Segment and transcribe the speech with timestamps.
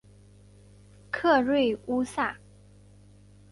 [1.11, 2.35] 克瑞乌萨。